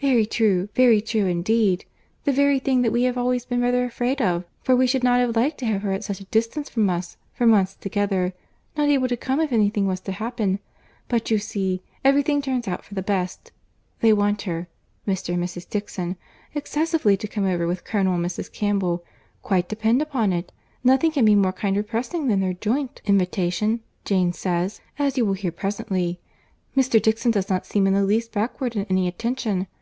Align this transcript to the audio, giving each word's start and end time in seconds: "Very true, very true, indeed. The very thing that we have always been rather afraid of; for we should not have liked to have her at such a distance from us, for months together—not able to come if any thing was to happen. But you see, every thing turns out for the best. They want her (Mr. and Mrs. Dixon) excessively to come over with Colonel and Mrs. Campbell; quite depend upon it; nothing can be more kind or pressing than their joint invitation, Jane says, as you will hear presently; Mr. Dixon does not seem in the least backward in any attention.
"Very 0.00 0.26
true, 0.26 0.68
very 0.74 1.00
true, 1.00 1.24
indeed. 1.24 1.86
The 2.24 2.30
very 2.32 2.58
thing 2.58 2.82
that 2.82 2.92
we 2.92 3.04
have 3.04 3.16
always 3.16 3.46
been 3.46 3.62
rather 3.62 3.86
afraid 3.86 4.20
of; 4.20 4.44
for 4.62 4.76
we 4.76 4.86
should 4.86 5.02
not 5.02 5.18
have 5.18 5.34
liked 5.34 5.56
to 5.60 5.66
have 5.66 5.80
her 5.80 5.92
at 5.92 6.04
such 6.04 6.20
a 6.20 6.24
distance 6.26 6.68
from 6.68 6.90
us, 6.90 7.16
for 7.32 7.46
months 7.46 7.74
together—not 7.74 8.88
able 8.90 9.08
to 9.08 9.16
come 9.16 9.40
if 9.40 9.50
any 9.50 9.70
thing 9.70 9.86
was 9.86 10.00
to 10.00 10.12
happen. 10.12 10.58
But 11.08 11.30
you 11.30 11.38
see, 11.38 11.80
every 12.04 12.22
thing 12.22 12.42
turns 12.42 12.68
out 12.68 12.84
for 12.84 12.92
the 12.92 13.00
best. 13.02 13.50
They 14.00 14.12
want 14.12 14.42
her 14.42 14.68
(Mr. 15.08 15.32
and 15.32 15.42
Mrs. 15.42 15.66
Dixon) 15.70 16.16
excessively 16.54 17.16
to 17.16 17.26
come 17.26 17.46
over 17.46 17.66
with 17.66 17.84
Colonel 17.84 18.14
and 18.16 18.26
Mrs. 18.26 18.52
Campbell; 18.52 19.02
quite 19.40 19.70
depend 19.70 20.02
upon 20.02 20.34
it; 20.34 20.52
nothing 20.84 21.12
can 21.12 21.24
be 21.24 21.34
more 21.34 21.50
kind 21.54 21.78
or 21.78 21.82
pressing 21.82 22.28
than 22.28 22.40
their 22.40 22.52
joint 22.52 23.00
invitation, 23.06 23.80
Jane 24.04 24.34
says, 24.34 24.82
as 24.98 25.16
you 25.16 25.24
will 25.24 25.32
hear 25.32 25.50
presently; 25.50 26.20
Mr. 26.76 27.00
Dixon 27.00 27.30
does 27.30 27.48
not 27.48 27.64
seem 27.64 27.86
in 27.86 27.94
the 27.94 28.04
least 28.04 28.32
backward 28.32 28.76
in 28.76 28.84
any 28.90 29.08
attention. 29.08 29.66